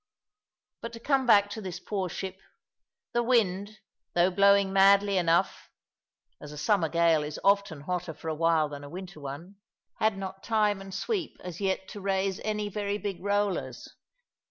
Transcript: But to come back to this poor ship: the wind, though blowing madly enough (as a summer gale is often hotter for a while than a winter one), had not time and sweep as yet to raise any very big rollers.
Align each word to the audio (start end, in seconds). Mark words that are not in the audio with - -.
But 0.81 0.93
to 0.93 0.99
come 0.99 1.27
back 1.27 1.47
to 1.51 1.61
this 1.61 1.79
poor 1.79 2.09
ship: 2.09 2.39
the 3.13 3.21
wind, 3.21 3.77
though 4.15 4.31
blowing 4.31 4.73
madly 4.73 5.15
enough 5.15 5.69
(as 6.41 6.51
a 6.51 6.57
summer 6.57 6.89
gale 6.89 7.21
is 7.21 7.39
often 7.43 7.81
hotter 7.81 8.15
for 8.15 8.27
a 8.27 8.33
while 8.33 8.67
than 8.67 8.83
a 8.83 8.89
winter 8.89 9.19
one), 9.19 9.57
had 9.99 10.17
not 10.17 10.41
time 10.41 10.81
and 10.81 10.91
sweep 10.91 11.37
as 11.43 11.61
yet 11.61 11.87
to 11.89 12.01
raise 12.01 12.39
any 12.39 12.67
very 12.67 12.97
big 12.97 13.23
rollers. 13.23 13.89